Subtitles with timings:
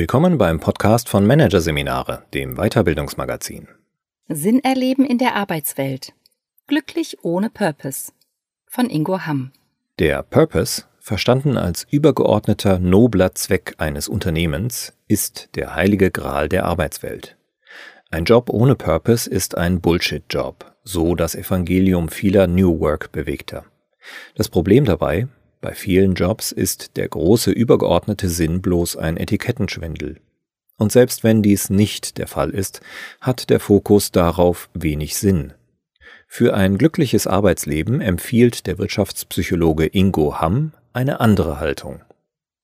[0.00, 3.68] Willkommen beim Podcast von Managerseminare, dem Weiterbildungsmagazin.
[4.28, 6.14] Sinn erleben in der Arbeitswelt.
[6.66, 8.10] Glücklich ohne Purpose.
[8.66, 9.52] Von Ingo Hamm.
[9.98, 17.36] Der Purpose, verstanden als übergeordneter nobler Zweck eines Unternehmens, ist der heilige Gral der Arbeitswelt.
[18.10, 23.66] Ein Job ohne Purpose ist ein Bullshit-Job, so das Evangelium vieler New Work Bewegter.
[24.34, 25.28] Das Problem dabei,
[25.60, 30.20] bei vielen Jobs ist der große übergeordnete Sinn bloß ein Etikettenschwindel.
[30.78, 32.80] Und selbst wenn dies nicht der Fall ist,
[33.20, 35.52] hat der Fokus darauf wenig Sinn.
[36.26, 42.02] Für ein glückliches Arbeitsleben empfiehlt der Wirtschaftspsychologe Ingo Hamm eine andere Haltung.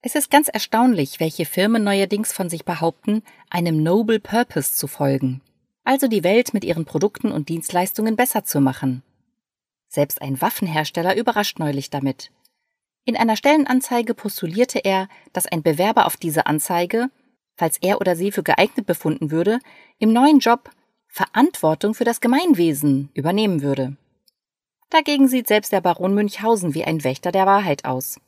[0.00, 5.42] Es ist ganz erstaunlich, welche Firmen neuerdings von sich behaupten, einem Noble Purpose zu folgen,
[5.84, 9.02] also die Welt mit ihren Produkten und Dienstleistungen besser zu machen.
[9.88, 12.31] Selbst ein Waffenhersteller überrascht neulich damit.
[13.07, 17.09] In einer Stellenanzeige postulierte er, dass ein Bewerber auf diese Anzeige,
[17.57, 19.61] falls er oder sie für geeignet befunden würde,
[19.99, 20.71] im neuen Job
[21.07, 23.97] Verantwortung für das Gemeinwesen übernehmen würde.
[24.91, 28.21] Dagegen sieht selbst der Baron Münchhausen wie ein Wächter der Wahrheit aus.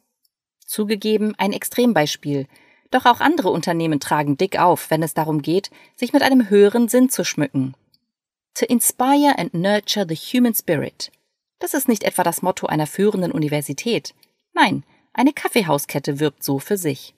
[0.65, 2.47] Zugegeben ein Extrembeispiel,
[2.93, 6.89] doch auch andere Unternehmen tragen dick auf, wenn es darum geht, sich mit einem höheren
[6.89, 7.75] Sinn zu schmücken.
[8.55, 11.11] To inspire and nurture the human spirit.
[11.59, 14.15] Das ist nicht etwa das Motto einer führenden Universität.
[14.61, 17.15] Nein, eine Kaffeehauskette wirbt so für sich.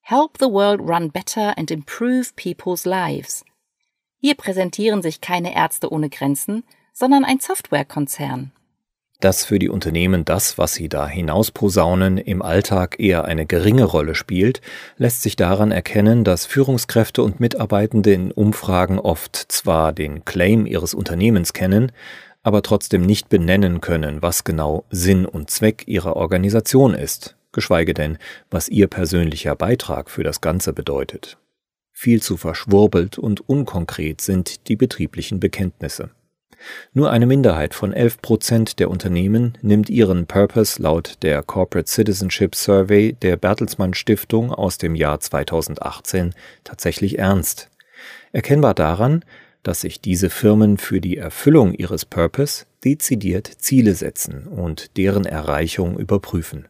[0.00, 3.44] Help the world run better and improve people's lives.
[4.18, 8.50] Hier präsentieren sich keine Ärzte ohne Grenzen, sondern ein Softwarekonzern.
[9.20, 14.14] Dass für die Unternehmen das, was sie da hinausposaunen, im Alltag eher eine geringe Rolle
[14.14, 14.60] spielt,
[14.96, 20.94] lässt sich daran erkennen, dass Führungskräfte und Mitarbeitende in Umfragen oft zwar den Claim ihres
[20.94, 21.92] Unternehmens kennen,
[22.46, 28.18] aber trotzdem nicht benennen können, was genau Sinn und Zweck ihrer Organisation ist, geschweige denn,
[28.50, 31.38] was ihr persönlicher Beitrag für das Ganze bedeutet.
[31.90, 36.10] Viel zu verschwurbelt und unkonkret sind die betrieblichen Bekenntnisse.
[36.92, 42.54] Nur eine Minderheit von 11 Prozent der Unternehmen nimmt ihren Purpose laut der Corporate Citizenship
[42.54, 46.32] Survey der Bertelsmann Stiftung aus dem Jahr 2018
[46.62, 47.70] tatsächlich ernst.
[48.30, 49.24] Erkennbar daran,
[49.66, 55.98] dass sich diese Firmen für die Erfüllung ihres Purpose dezidiert Ziele setzen und deren Erreichung
[55.98, 56.68] überprüfen.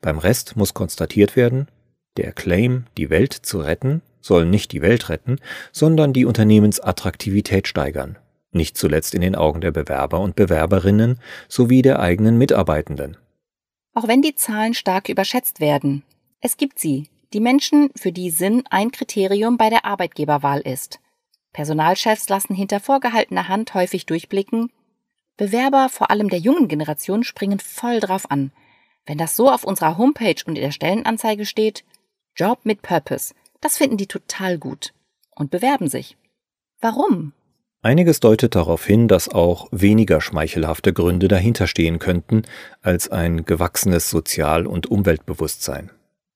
[0.00, 1.68] Beim Rest muss konstatiert werden,
[2.16, 5.36] der Claim, die Welt zu retten, soll nicht die Welt retten,
[5.70, 8.18] sondern die Unternehmensattraktivität steigern,
[8.50, 13.18] nicht zuletzt in den Augen der Bewerber und Bewerberinnen sowie der eigenen Mitarbeitenden.
[13.94, 16.02] Auch wenn die Zahlen stark überschätzt werden,
[16.40, 20.98] es gibt sie, die Menschen, für die Sinn ein Kriterium bei der Arbeitgeberwahl ist.
[21.52, 24.70] Personalchefs lassen hinter vorgehaltener Hand häufig durchblicken,
[25.40, 28.52] Bewerber, vor allem der jungen Generation, springen voll drauf an.
[29.06, 31.82] Wenn das so auf unserer Homepage und in der Stellenanzeige steht,
[32.36, 34.92] Job mit Purpose, das finden die total gut
[35.34, 36.18] und bewerben sich.
[36.82, 37.32] Warum?
[37.80, 42.42] Einiges deutet darauf hin, dass auch weniger schmeichelhafte Gründe dahinterstehen könnten
[42.82, 45.90] als ein gewachsenes Sozial- und Umweltbewusstsein.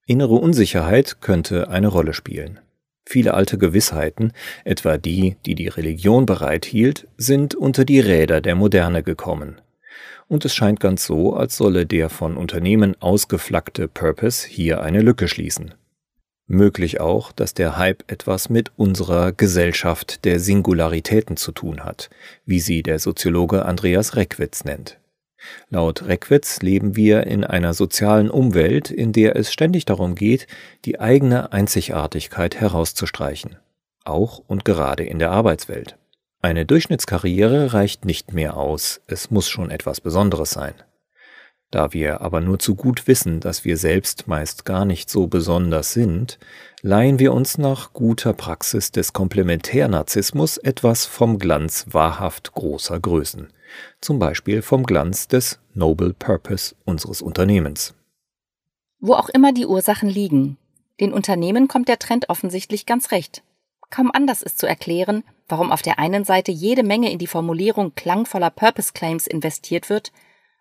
[0.06, 2.60] Innere Unsicherheit könnte eine Rolle spielen.
[3.06, 4.32] Viele alte Gewissheiten,
[4.64, 9.60] etwa die, die die Religion bereithielt, sind unter die Räder der Moderne gekommen.
[10.26, 15.28] Und es scheint ganz so, als solle der von Unternehmen ausgeflaggte Purpose hier eine Lücke
[15.28, 15.74] schließen.
[16.46, 22.10] Möglich auch, dass der Hype etwas mit unserer Gesellschaft der Singularitäten zu tun hat,
[22.44, 24.98] wie sie der Soziologe Andreas Reckwitz nennt.
[25.70, 30.46] Laut Reckwitz leben wir in einer sozialen Umwelt, in der es ständig darum geht,
[30.84, 33.56] die eigene Einzigartigkeit herauszustreichen,
[34.04, 35.96] auch und gerade in der Arbeitswelt.
[36.42, 40.74] Eine Durchschnittskarriere reicht nicht mehr aus, es muss schon etwas Besonderes sein.
[41.74, 45.92] Da wir aber nur zu gut wissen, dass wir selbst meist gar nicht so besonders
[45.92, 46.38] sind,
[46.82, 53.48] leihen wir uns nach guter Praxis des Komplementärnarzissmus etwas vom Glanz wahrhaft großer Größen,
[54.00, 57.94] zum Beispiel vom Glanz des Noble Purpose unseres Unternehmens.
[59.00, 60.56] Wo auch immer die Ursachen liegen,
[61.00, 63.42] den Unternehmen kommt der Trend offensichtlich ganz recht.
[63.90, 67.94] Kaum anders ist zu erklären, warum auf der einen Seite jede Menge in die Formulierung
[67.94, 70.12] klangvoller Purpose Claims investiert wird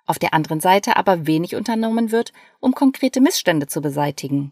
[0.05, 4.51] auf der anderen Seite aber wenig unternommen wird, um konkrete Missstände zu beseitigen.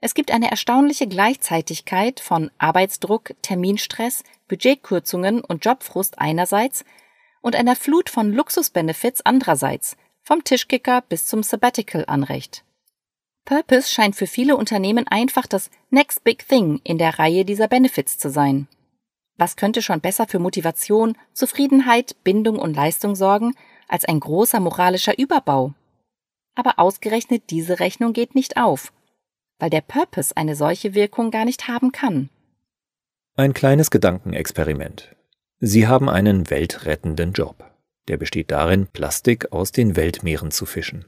[0.00, 6.84] Es gibt eine erstaunliche Gleichzeitigkeit von Arbeitsdruck, Terminstress, Budgetkürzungen und Jobfrust einerseits
[7.42, 12.64] und einer Flut von Luxusbenefits andererseits, vom Tischkicker bis zum Sabbatical-Anrecht.
[13.44, 18.16] Purpose scheint für viele Unternehmen einfach das Next Big Thing in der Reihe dieser Benefits
[18.16, 18.68] zu sein.
[19.36, 23.54] Was könnte schon besser für Motivation, Zufriedenheit, Bindung und Leistung sorgen,
[23.88, 25.74] als ein großer moralischer Überbau.
[26.54, 28.92] Aber ausgerechnet diese Rechnung geht nicht auf.
[29.62, 32.30] weil der Purpose eine solche Wirkung gar nicht haben kann.
[33.36, 35.14] Ein kleines Gedankenexperiment.
[35.64, 37.64] Sie haben einen weltrettenden Job.
[38.08, 41.04] Der besteht darin, Plastik aus den Weltmeeren zu fischen.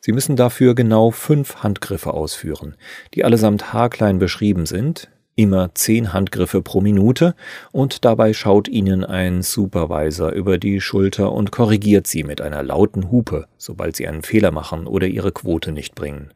[0.00, 2.76] Sie müssen dafür genau fünf Handgriffe ausführen,
[3.14, 7.34] die allesamt haarklein beschrieben sind, immer zehn Handgriffe pro Minute,
[7.72, 13.10] und dabei schaut Ihnen ein Supervisor über die Schulter und korrigiert Sie mit einer lauten
[13.10, 16.32] Hupe, sobald Sie einen Fehler machen oder Ihre Quote nicht bringen.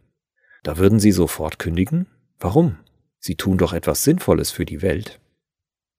[0.64, 2.08] Da würden Sie sofort kündigen?
[2.40, 2.78] Warum?
[3.20, 5.20] Sie tun doch etwas Sinnvolles für die Welt.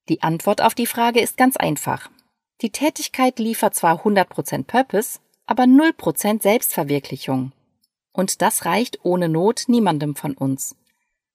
[0.10, 2.10] Die Antwort auf die Frage ist ganz einfach.
[2.62, 7.54] Die Tätigkeit liefert zwar 100% Purpose, aber 0% Selbstverwirklichung.
[8.12, 10.76] Und das reicht ohne Not niemandem von uns.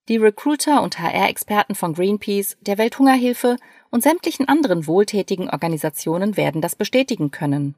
[0.09, 3.57] Die Recruiter und HR-Experten von Greenpeace, der Welthungerhilfe
[3.91, 7.75] und sämtlichen anderen wohltätigen Organisationen werden das bestätigen können.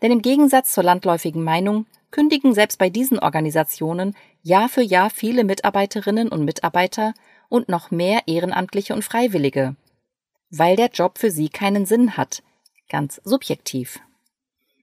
[0.00, 5.44] Denn im Gegensatz zur landläufigen Meinung kündigen selbst bei diesen Organisationen Jahr für Jahr viele
[5.44, 7.14] Mitarbeiterinnen und Mitarbeiter
[7.48, 9.76] und noch mehr Ehrenamtliche und Freiwillige.
[10.50, 12.42] Weil der Job für sie keinen Sinn hat,
[12.88, 14.00] ganz subjektiv.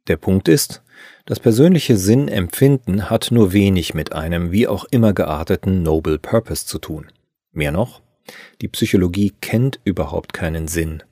[0.07, 0.81] Der Punkt ist,
[1.25, 6.79] das persönliche Sinnempfinden hat nur wenig mit einem wie auch immer gearteten Noble Purpose zu
[6.79, 7.11] tun.
[7.51, 8.01] Mehr noch,
[8.61, 11.03] die Psychologie kennt überhaupt keinen Sinn.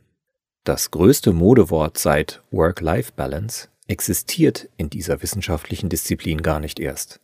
[0.64, 7.20] Das größte Modewort seit Work-Life-Balance existiert in dieser wissenschaftlichen Disziplin gar nicht erst.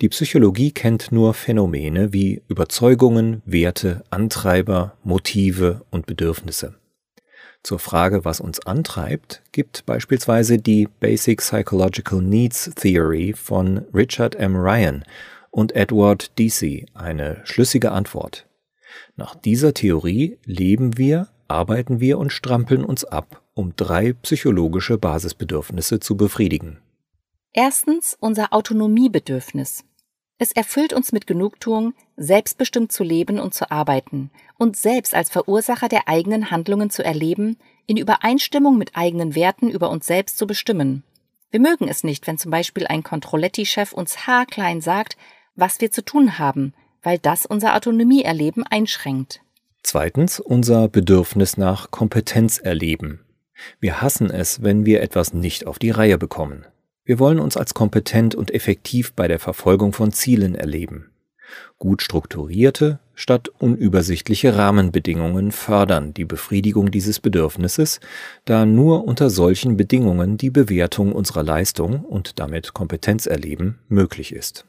[0.00, 6.74] Die Psychologie kennt nur Phänomene wie Überzeugungen, Werte, Antreiber, Motive und Bedürfnisse.
[7.62, 14.54] Zur Frage, was uns antreibt, gibt beispielsweise die Basic Psychological Needs Theory von Richard M.
[14.54, 15.04] Ryan
[15.50, 18.46] und Edward Deasy eine schlüssige Antwort.
[19.16, 25.98] Nach dieser Theorie leben wir, arbeiten wir und strampeln uns ab, um drei psychologische Basisbedürfnisse
[25.98, 26.78] zu befriedigen.
[27.58, 29.82] Erstens unser Autonomiebedürfnis.
[30.36, 35.88] Es erfüllt uns mit Genugtuung, selbstbestimmt zu leben und zu arbeiten und selbst als Verursacher
[35.88, 37.56] der eigenen Handlungen zu erleben,
[37.86, 41.02] in Übereinstimmung mit eigenen Werten über uns selbst zu bestimmen.
[41.50, 45.16] Wir mögen es nicht, wenn zum Beispiel ein Controletti-Chef uns haarklein sagt,
[45.54, 49.40] was wir zu tun haben, weil das unser Autonomieerleben einschränkt.
[49.82, 53.24] Zweitens unser Bedürfnis nach Kompetenz erleben.
[53.80, 56.66] Wir hassen es, wenn wir etwas nicht auf die Reihe bekommen.
[57.06, 61.12] Wir wollen uns als kompetent und effektiv bei der Verfolgung von Zielen erleben.
[61.78, 68.00] Gut strukturierte statt unübersichtliche Rahmenbedingungen fördern die Befriedigung dieses Bedürfnisses,
[68.44, 74.66] da nur unter solchen Bedingungen die Bewertung unserer Leistung und damit Kompetenz erleben möglich ist.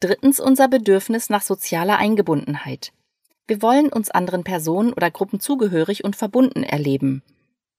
[0.00, 2.92] Drittens unser Bedürfnis nach sozialer Eingebundenheit.
[3.46, 7.22] Wir wollen uns anderen Personen oder Gruppen zugehörig und verbunden erleben.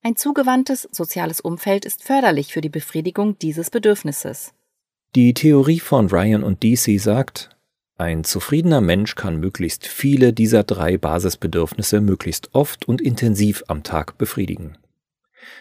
[0.06, 4.54] Ein zugewandtes soziales Umfeld ist förderlich für die Befriedigung dieses Bedürfnisses.
[5.16, 7.52] Die Theorie von Ryan und DC sagt,
[7.96, 14.18] ein zufriedener Mensch kann möglichst viele dieser drei Basisbedürfnisse möglichst oft und intensiv am Tag
[14.18, 14.78] befriedigen.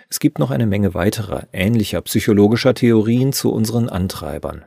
[0.08, 4.64] Es gibt noch eine Menge weiterer ähnlicher psychologischer Theorien zu unseren Antreibern.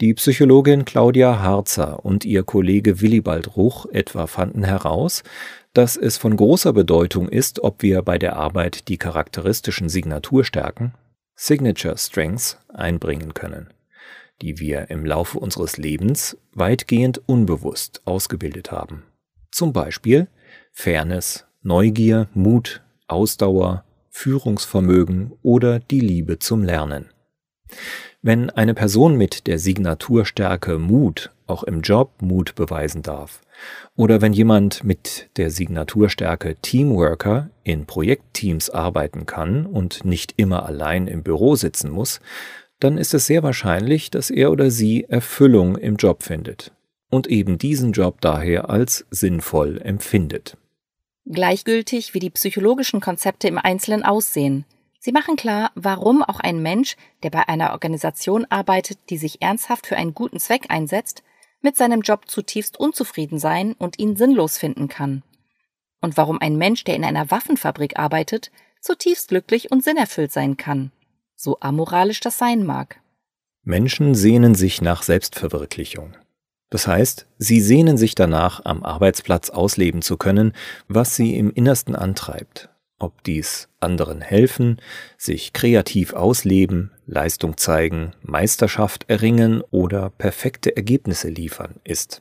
[0.00, 5.22] Die Psychologin Claudia Harzer und ihr Kollege Willibald Ruch etwa fanden heraus,
[5.72, 10.94] dass es von großer Bedeutung ist, ob wir bei der Arbeit die charakteristischen Signaturstärken
[11.34, 13.68] Signature Strengths einbringen können,
[14.42, 19.04] die wir im Laufe unseres Lebens weitgehend unbewusst ausgebildet haben.
[19.50, 20.28] Zum Beispiel
[20.72, 27.10] Fairness, Neugier, Mut, Ausdauer, Führungsvermögen oder die Liebe zum Lernen.
[28.20, 33.40] Wenn eine Person mit der Signaturstärke Mut auch im Job Mut beweisen darf,
[33.96, 41.06] oder wenn jemand mit der Signaturstärke Teamworker in Projektteams arbeiten kann und nicht immer allein
[41.06, 42.20] im Büro sitzen muss,
[42.80, 46.72] dann ist es sehr wahrscheinlich, dass er oder sie Erfüllung im Job findet
[47.10, 50.56] und eben diesen Job daher als sinnvoll empfindet.
[51.26, 54.64] Gleichgültig, wie die psychologischen Konzepte im Einzelnen aussehen.
[54.98, 59.86] Sie machen klar, warum auch ein Mensch, der bei einer Organisation arbeitet, die sich ernsthaft
[59.86, 61.22] für einen guten Zweck einsetzt,
[61.62, 65.22] mit seinem Job zutiefst unzufrieden sein und ihn sinnlos finden kann.
[66.00, 68.50] Und warum ein Mensch, der in einer Waffenfabrik arbeitet,
[68.80, 70.90] zutiefst glücklich und sinnerfüllt sein kann,
[71.36, 73.00] so amoralisch das sein mag.
[73.62, 76.16] Menschen sehnen sich nach Selbstverwirklichung.
[76.68, 80.54] Das heißt, sie sehnen sich danach, am Arbeitsplatz ausleben zu können,
[80.88, 82.70] was sie im Innersten antreibt,
[83.02, 84.80] ob dies anderen helfen,
[85.18, 92.20] sich kreativ ausleben, Leistung zeigen, Meisterschaft erringen oder perfekte Ergebnisse liefern ist.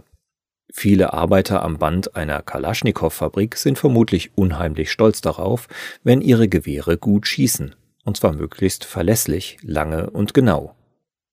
[0.74, 5.68] Viele Arbeiter am Band einer Kalaschnikow-Fabrik sind vermutlich unheimlich stolz darauf,
[6.04, 10.76] wenn ihre Gewehre gut schießen, und zwar möglichst verlässlich, lange und genau.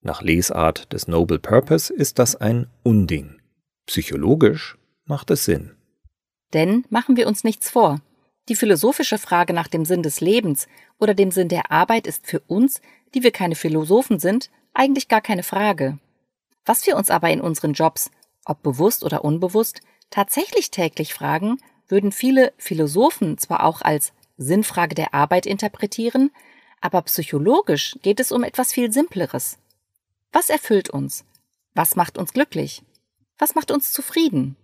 [0.01, 3.41] Nach Lesart des Noble Purpose ist das ein Unding.
[3.87, 5.73] Psychologisch macht es Sinn.
[6.53, 8.01] Denn machen wir uns nichts vor.
[8.49, 12.41] Die philosophische Frage nach dem Sinn des Lebens oder dem Sinn der Arbeit ist für
[12.41, 12.81] uns,
[13.15, 15.99] die wir keine Philosophen sind, eigentlich gar keine Frage.
[16.65, 18.11] Was wir uns aber in unseren Jobs,
[18.45, 25.15] ob bewusst oder unbewusst, tatsächlich täglich fragen, würden viele Philosophen zwar auch als Sinnfrage der
[25.15, 26.31] Arbeit interpretieren,
[26.81, 29.59] aber psychologisch geht es um etwas viel Simpleres.
[30.33, 31.25] Was erfüllt uns?
[31.75, 32.83] Was macht uns glücklich?
[33.39, 34.57] Was macht uns zufrieden?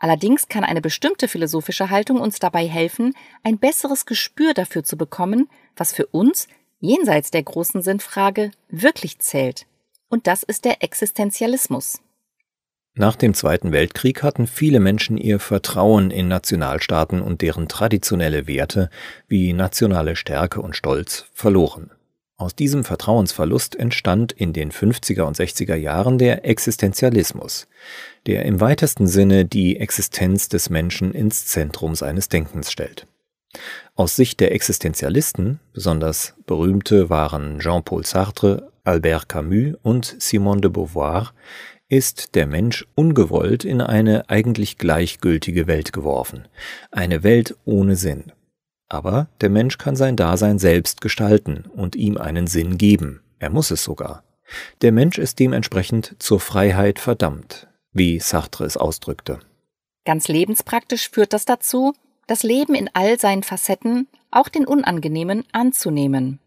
[0.00, 3.14] Allerdings kann eine bestimmte philosophische Haltung uns dabei helfen,
[3.44, 6.48] ein besseres Gespür dafür zu bekommen, was für uns,
[6.80, 9.66] jenseits der großen Sinnfrage, wirklich zählt.
[10.08, 12.00] Und das ist der Existenzialismus.
[12.94, 18.90] Nach dem Zweiten Weltkrieg hatten viele Menschen ihr Vertrauen in Nationalstaaten und deren traditionelle Werte
[19.28, 21.90] wie nationale Stärke und Stolz verloren.
[22.40, 27.68] Aus diesem Vertrauensverlust entstand in den 50er und 60er Jahren der Existenzialismus,
[28.26, 33.06] der im weitesten Sinne die Existenz des Menschen ins Zentrum seines Denkens stellt.
[33.94, 41.34] Aus Sicht der Existenzialisten, besonders berühmte waren Jean-Paul Sartre, Albert Camus und Simone de Beauvoir,
[41.90, 46.48] ist der Mensch ungewollt in eine eigentlich gleichgültige Welt geworfen,
[46.90, 48.32] eine Welt ohne Sinn.
[48.90, 53.22] Aber der Mensch kann sein Dasein selbst gestalten und ihm einen Sinn geben.
[53.38, 54.24] Er muss es sogar.
[54.82, 59.38] Der Mensch ist dementsprechend zur Freiheit verdammt, wie Sartre es ausdrückte.
[60.04, 61.94] Ganz lebenspraktisch führt das dazu,
[62.26, 66.40] das Leben in all seinen Facetten, auch den unangenehmen, anzunehmen.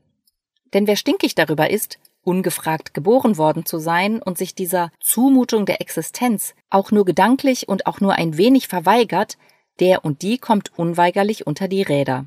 [0.74, 5.80] Denn wer stinkig darüber ist, ungefragt geboren worden zu sein und sich dieser Zumutung der
[5.80, 9.38] Existenz auch nur gedanklich und auch nur ein wenig verweigert,
[9.80, 12.26] der und die kommt unweigerlich unter die Räder.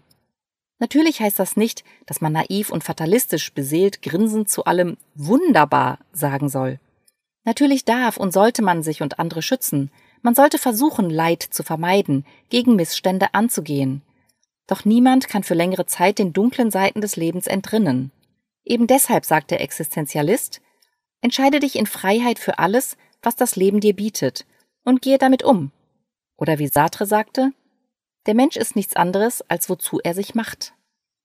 [0.78, 6.48] Natürlich heißt das nicht, dass man naiv und fatalistisch beseelt grinsend zu allem wunderbar sagen
[6.48, 6.78] soll.
[7.44, 9.90] Natürlich darf und sollte man sich und andere schützen.
[10.20, 14.02] Man sollte versuchen, Leid zu vermeiden, gegen Missstände anzugehen.
[14.66, 18.10] Doch niemand kann für längere Zeit den dunklen Seiten des Lebens entrinnen.
[18.64, 20.60] Eben deshalb sagt der Existenzialist,
[21.20, 24.44] entscheide dich in Freiheit für alles, was das Leben dir bietet,
[24.84, 25.70] und gehe damit um.
[26.36, 27.52] Oder wie Sartre sagte,
[28.26, 30.74] der Mensch ist nichts anderes, als wozu er sich macht.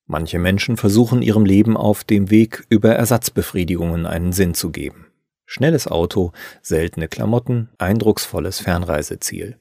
[0.05, 5.08] Manche Menschen versuchen ihrem Leben auf dem Weg über Ersatzbefriedigungen einen Sinn zu geben.
[5.46, 6.31] Schnelles Auto,
[6.62, 9.58] seltene Klamotten, eindrucksvolles Fernreiseziel.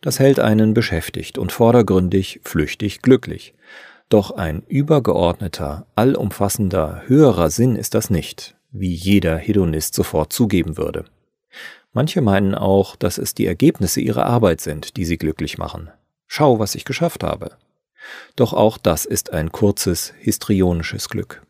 [0.00, 3.54] Das hält einen beschäftigt und vordergründig, flüchtig glücklich.
[4.08, 11.06] Doch ein übergeordneter, allumfassender, höherer Sinn ist das nicht, wie jeder Hedonist sofort zugeben würde.
[11.92, 15.90] Manche meinen auch, dass es die Ergebnisse ihrer Arbeit sind, die sie glücklich machen.
[16.26, 17.56] Schau, was ich geschafft habe.
[18.36, 21.42] Doch auch das ist ein kurzes, histrionisches Glück.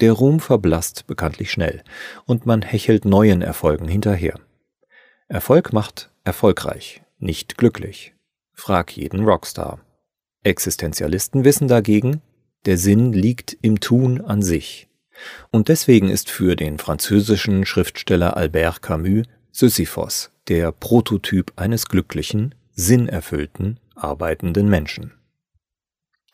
[0.00, 1.82] Der Ruhm verblasst bekanntlich schnell,
[2.26, 4.38] und man hechelt neuen Erfolgen hinterher.
[5.28, 8.14] Erfolg macht erfolgreich, nicht glücklich.
[8.52, 9.80] Frag jeden Rockstar.
[10.42, 12.20] Existenzialisten wissen dagegen,
[12.66, 14.88] der Sinn liegt im Tun an sich.
[15.50, 23.80] Und deswegen ist für den französischen Schriftsteller Albert Camus Sisyphos der Prototyp eines glücklichen, sinnerfüllten
[23.96, 25.12] arbeitenden Menschen.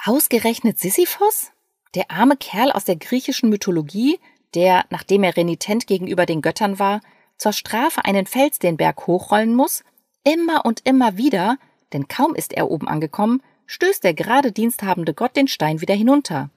[0.04, 1.52] Ausgerechnet Sisyphos?
[1.94, 4.18] Der arme Kerl aus der griechischen Mythologie,
[4.54, 7.00] der, nachdem er renitent gegenüber den Göttern war,
[7.36, 9.84] zur Strafe einen Fels den Berg hochrollen muss,
[10.24, 11.58] immer und immer wieder,
[11.92, 16.50] denn kaum ist er oben angekommen, stößt der gerade diensthabende Gott den Stein wieder hinunter.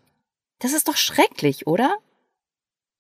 [0.60, 1.98] Das ist doch schrecklich, oder?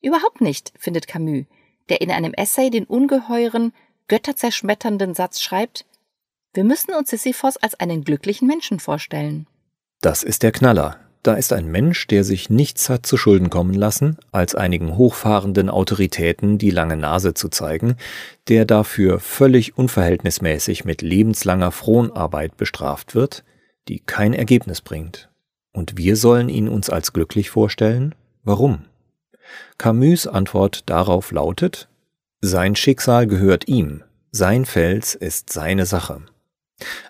[0.01, 1.45] Überhaupt nicht, findet Camus,
[1.89, 3.73] der in einem Essay den ungeheuren,
[4.07, 5.85] götterzerschmetternden Satz schreibt,
[6.55, 9.47] wir müssen uns Sisyphos als einen glücklichen Menschen vorstellen.
[10.01, 10.97] Das ist der Knaller.
[11.23, 15.71] Da ist ein Mensch, der sich nichts hat zu Schulden kommen lassen, als einigen hochfahrenden
[15.71, 17.95] Autoritäten die lange Nase zu zeigen,
[18.47, 23.43] der dafür völlig unverhältnismäßig mit lebenslanger Fronarbeit bestraft wird,
[23.87, 25.29] die kein Ergebnis bringt.
[25.73, 28.13] Und wir sollen ihn uns als glücklich vorstellen?
[28.43, 28.85] Warum?
[29.79, 31.89] Camus Antwort darauf lautet,
[32.41, 36.21] sein Schicksal gehört ihm, sein Fels ist seine Sache.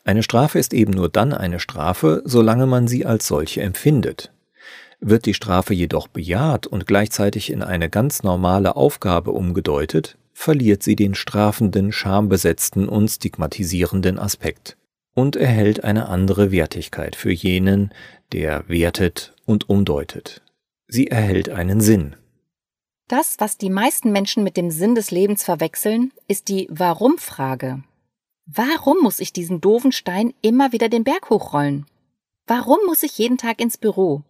[0.04, 4.32] Eine Strafe ist eben nur dann eine Strafe, solange man sie als solche empfindet.
[5.00, 10.96] Wird die Strafe jedoch bejaht und gleichzeitig in eine ganz normale Aufgabe umgedeutet, verliert sie
[10.96, 14.78] den strafenden, schambesetzten und stigmatisierenden Aspekt
[15.14, 17.92] und erhält eine andere Wertigkeit für jenen,
[18.32, 20.42] der wertet und umdeutet.
[20.88, 22.16] Sie erhält einen Sinn.
[23.08, 27.84] Das, was die meisten Menschen mit dem Sinn des Lebens verwechseln, ist die Warum-Frage.
[28.46, 31.88] Warum muss ich diesen doofen Stein immer wieder den Berg hochrollen?
[32.46, 34.22] Warum muss ich jeden Tag ins Büro?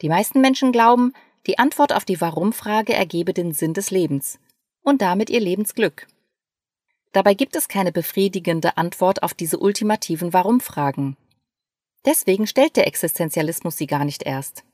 [0.00, 1.12] Die meisten Menschen glauben,
[1.46, 4.40] die Antwort auf die Warum-Frage ergebe den Sinn des Lebens
[4.82, 6.08] und damit ihr Lebensglück.
[7.12, 11.16] Dabei gibt es keine befriedigende Antwort auf diese ultimativen Warum-Fragen.
[12.04, 14.64] Deswegen stellt der Existenzialismus sie gar nicht erst.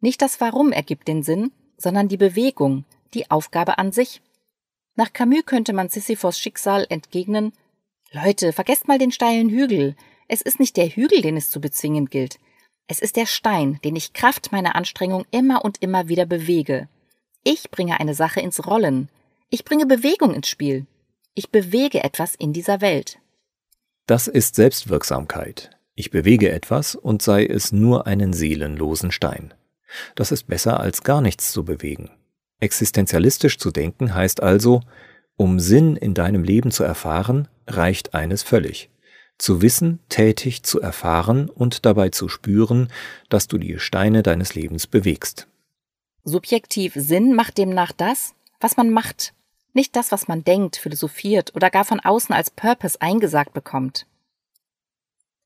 [0.00, 4.22] Nicht das Warum ergibt den Sinn, sondern die Bewegung, die Aufgabe an sich.
[4.94, 7.52] Nach Camus könnte man Sisyphos Schicksal entgegnen,
[8.12, 9.94] Leute, vergesst mal den steilen Hügel.
[10.26, 12.40] Es ist nicht der Hügel, den es zu bezwingen gilt.
[12.88, 16.88] Es ist der Stein, den ich Kraft meiner Anstrengung immer und immer wieder bewege.
[17.44, 19.08] Ich bringe eine Sache ins Rollen.
[19.48, 20.86] Ich bringe Bewegung ins Spiel.
[21.34, 23.20] Ich bewege etwas in dieser Welt.
[24.06, 25.70] Das ist Selbstwirksamkeit.
[25.94, 29.54] Ich bewege etwas und sei es nur einen seelenlosen Stein.
[30.16, 32.10] Das ist besser als gar nichts zu bewegen.
[32.58, 34.80] Existenzialistisch zu denken heißt also,
[35.36, 38.90] um Sinn in deinem Leben zu erfahren, reicht eines völlig.
[39.38, 42.92] Zu wissen, tätig zu erfahren und dabei zu spüren,
[43.30, 45.46] dass du die Steine deines Lebens bewegst.
[46.24, 49.32] Subjektiv Sinn macht demnach das, was man macht,
[49.72, 54.06] nicht das, was man denkt, philosophiert oder gar von außen als Purpose eingesagt bekommt.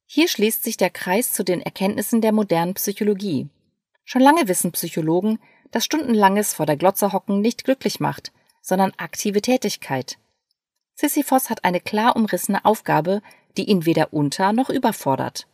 [0.06, 3.48] Hier schließt sich der Kreis zu den Erkenntnissen der modernen Psychologie.
[4.04, 5.38] Schon lange wissen Psychologen,
[5.70, 10.18] dass stundenlanges vor der Glotze hocken nicht glücklich macht, sondern aktive Tätigkeit.
[10.94, 13.20] Sisyphos hat eine klar umrissene Aufgabe,
[13.56, 15.46] die ihn weder unter noch überfordert.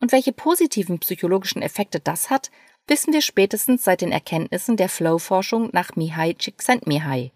[0.00, 2.50] Und welche positiven psychologischen Effekte das hat,
[2.86, 7.32] wissen wir spätestens seit den Erkenntnissen der Flow-Forschung nach Mihai Csikszentmihalyi.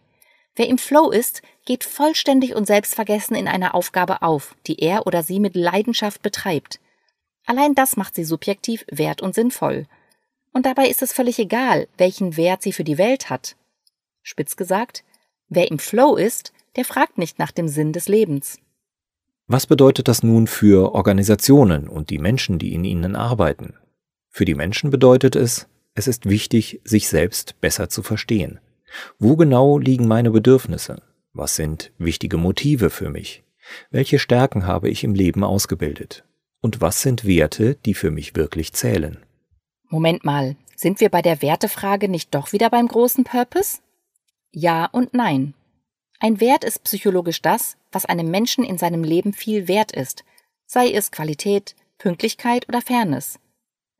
[0.56, 5.22] Wer im Flow ist, geht vollständig und selbstvergessen in einer Aufgabe auf, die er oder
[5.22, 6.80] sie mit Leidenschaft betreibt.
[7.44, 9.86] Allein das macht sie subjektiv wert und sinnvoll.
[10.52, 13.56] Und dabei ist es völlig egal, welchen Wert sie für die Welt hat.
[14.22, 15.04] Spitz gesagt,
[15.48, 18.58] wer im Flow ist, der fragt nicht nach dem Sinn des Lebens.
[19.46, 23.74] Was bedeutet das nun für Organisationen und die Menschen, die in ihnen arbeiten?
[24.30, 28.58] Für die Menschen bedeutet es, es ist wichtig, sich selbst besser zu verstehen.
[29.18, 31.02] Wo genau liegen meine Bedürfnisse?
[31.32, 33.44] Was sind wichtige Motive für mich?
[33.90, 36.24] Welche Stärken habe ich im Leben ausgebildet?
[36.60, 39.18] Und was sind Werte, die für mich wirklich zählen?
[39.88, 43.78] Moment mal, sind wir bei der Wertefrage nicht doch wieder beim großen Purpose?
[44.50, 45.54] Ja und nein.
[46.24, 50.24] Ein Wert ist psychologisch das, was einem Menschen in seinem Leben viel wert ist,
[50.64, 53.38] sei es Qualität, Pünktlichkeit oder Fairness.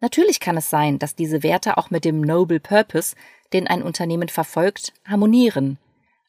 [0.01, 3.15] Natürlich kann es sein, dass diese Werte auch mit dem Noble Purpose,
[3.53, 5.77] den ein Unternehmen verfolgt, harmonieren.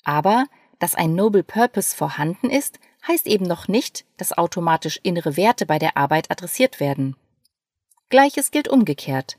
[0.04, 0.48] Aber,
[0.80, 2.78] dass ein Noble Purpose vorhanden ist,
[3.08, 7.16] heißt eben noch nicht, dass automatisch innere Werte bei der Arbeit adressiert werden.
[8.10, 9.38] Gleiches gilt umgekehrt.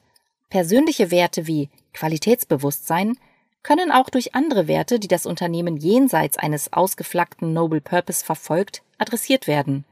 [0.49, 3.19] Persönliche Werte wie Qualitätsbewusstsein
[3.67, 9.49] können auch durch andere Werte, die das Unternehmen jenseits eines ausgeflaggten Noble Purpose verfolgt, adressiert
[9.49, 9.85] werden.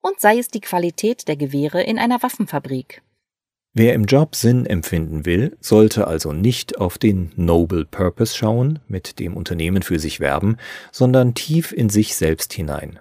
[0.00, 3.02] Und sei es die Qualität der Gewehre in einer Waffenfabrik.
[3.74, 9.18] Wer im Job Sinn empfinden will, sollte also nicht auf den Noble Purpose schauen, mit
[9.18, 10.56] dem Unternehmen für sich werben,
[10.90, 13.00] sondern tief in sich selbst hinein.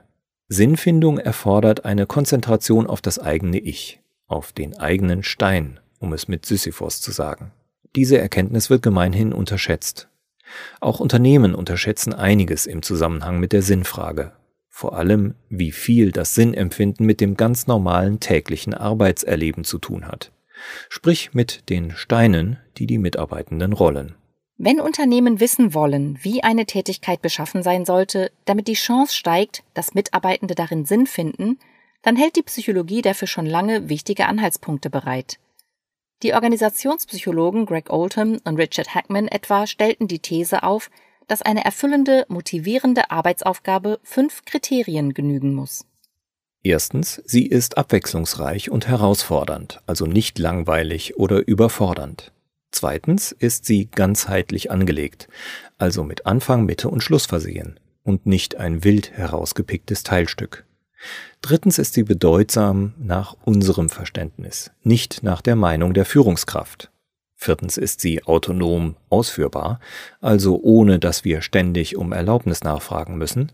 [0.49, 6.45] Sinnfindung erfordert eine Konzentration auf das eigene Ich, auf den eigenen Stein, um es mit
[6.45, 7.53] Sisyphos zu sagen.
[7.95, 10.08] Diese Erkenntnis wird gemeinhin unterschätzt.
[10.79, 14.33] Auch Unternehmen unterschätzen einiges im Zusammenhang mit der Sinnfrage.
[14.69, 20.31] Vor allem, wie viel das Sinnempfinden mit dem ganz normalen täglichen Arbeitserleben zu tun hat.
[20.89, 24.15] Sprich mit den Steinen, die die Mitarbeitenden rollen.
[24.57, 29.93] Wenn Unternehmen wissen wollen, wie eine Tätigkeit beschaffen sein sollte, damit die Chance steigt, dass
[29.93, 31.59] Mitarbeitende darin Sinn finden,
[32.01, 35.39] dann hält die Psychologie dafür schon lange wichtige Anhaltspunkte bereit.
[36.21, 40.91] Die Organisationspsychologen Greg Oldham und Richard Hackman etwa stellten die These auf,
[41.27, 45.85] dass eine erfüllende, motivierende Arbeitsaufgabe fünf Kriterien genügen muss.
[46.61, 52.33] Erstens, sie ist abwechslungsreich und herausfordernd, also nicht langweilig oder überfordernd.
[52.71, 55.29] Zweitens ist sie ganzheitlich angelegt,
[55.77, 60.65] also mit Anfang, Mitte und Schluss versehen und nicht ein wild herausgepicktes Teilstück.
[61.41, 66.91] Drittens ist sie bedeutsam nach unserem Verständnis, nicht nach der Meinung der Führungskraft.
[67.41, 69.79] Viertens ist sie autonom ausführbar,
[70.19, 73.53] also ohne dass wir ständig um Erlaubnis nachfragen müssen.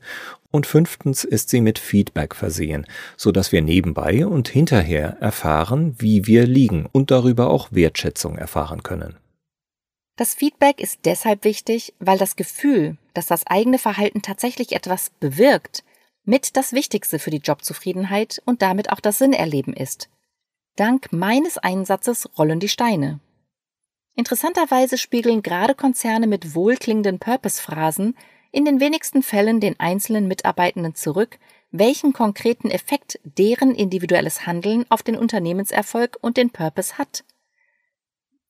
[0.50, 6.26] Und fünftens ist sie mit Feedback versehen, so dass wir nebenbei und hinterher erfahren, wie
[6.26, 9.18] wir liegen und darüber auch Wertschätzung erfahren können.
[10.18, 15.84] Das Feedback ist deshalb wichtig, weil das Gefühl, dass das eigene Verhalten tatsächlich etwas bewirkt,
[16.26, 20.10] mit das Wichtigste für die Jobzufriedenheit und damit auch das Sinnerleben ist.
[20.76, 23.20] Dank meines Einsatzes rollen die Steine.
[24.16, 28.18] Interessanterweise spiegeln gerade Konzerne mit wohlklingenden Purpose-Phrasen
[28.52, 31.38] in den wenigsten Fällen den einzelnen Mitarbeitenden zurück,
[31.72, 37.26] welchen konkreten Effekt deren individuelles Handeln auf den Unternehmenserfolg und den Purpose hat.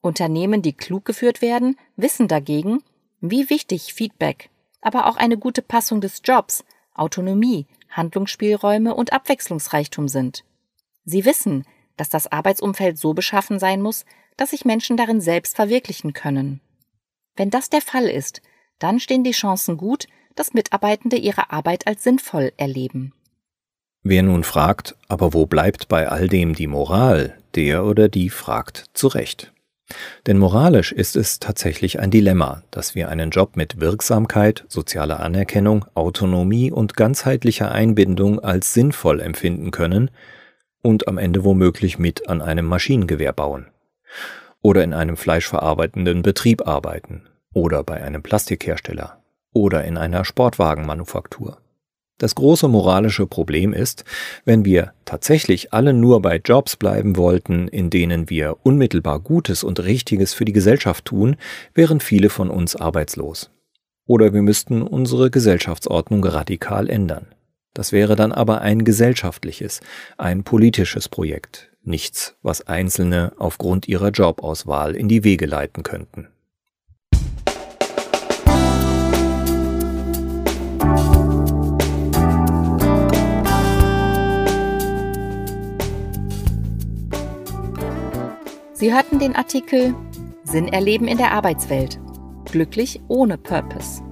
[0.01, 2.83] Unternehmen, die klug geführt werden, wissen dagegen,
[3.21, 6.63] wie wichtig Feedback, aber auch eine gute Passung des Jobs
[6.95, 10.43] Autonomie, Handlungsspielräume und Abwechslungsreichtum sind.
[11.03, 11.65] Sie wissen,
[11.97, 14.05] dass das Arbeitsumfeld so beschaffen sein muss,
[14.37, 16.61] dass sich Menschen darin selbst verwirklichen können.
[17.35, 18.41] Wenn das der Fall ist,
[18.79, 23.13] dann stehen die Chancen gut, dass Mitarbeitende ihre Arbeit als sinnvoll erleben.
[24.03, 28.85] Wer nun fragt, aber wo bleibt bei all dem die Moral, der oder die fragt
[28.93, 29.51] zu Recht.
[30.25, 35.85] Denn moralisch ist es tatsächlich ein Dilemma, dass wir einen Job mit Wirksamkeit, sozialer Anerkennung,
[35.93, 40.09] Autonomie und ganzheitlicher Einbindung als sinnvoll empfinden können
[40.81, 43.67] und am Ende womöglich mit an einem Maschinengewehr bauen.
[44.61, 47.27] Oder in einem fleischverarbeitenden Betrieb arbeiten.
[47.53, 49.21] Oder bei einem Plastikhersteller.
[49.53, 51.59] Oder in einer Sportwagenmanufaktur.
[52.17, 54.05] Das große moralische Problem ist,
[54.45, 59.81] wenn wir tatsächlich alle nur bei Jobs bleiben wollten, in denen wir unmittelbar Gutes und
[59.81, 61.35] Richtiges für die Gesellschaft tun,
[61.73, 63.51] wären viele von uns arbeitslos.
[64.07, 67.27] Oder wir müssten unsere Gesellschaftsordnung radikal ändern.
[67.73, 69.81] Das wäre dann aber ein gesellschaftliches,
[70.17, 76.29] ein politisches Projekt, nichts, was Einzelne aufgrund ihrer Jobauswahl in die Wege leiten könnten.
[88.77, 89.95] Sie hörten den Artikel
[90.43, 91.97] Sinn erleben in der Arbeitswelt.
[92.43, 94.03] Glücklich ohne Purpose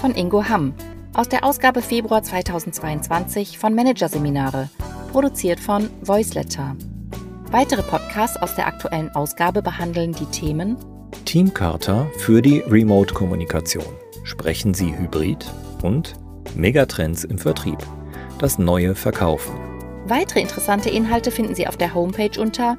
[0.00, 0.72] von Ingo Hamm
[1.12, 4.70] aus der Ausgabe Februar 2022 von Managerseminare,
[5.12, 6.74] produziert von Voiceletter.
[7.50, 10.78] Weitere Podcasts aus der aktuellen Ausgabe behandeln die Themen
[11.26, 13.84] Teamcharta für die Remote-Kommunikation.
[14.24, 15.44] Sprechen Sie Hybrid
[15.82, 16.14] und
[16.54, 17.78] Megatrends im Vertrieb.
[18.38, 19.54] Das neue Verkaufen.
[20.06, 22.78] Weitere interessante Inhalte finden Sie auf der Homepage unter